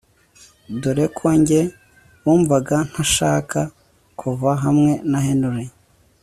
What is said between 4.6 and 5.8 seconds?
hamwe na Henry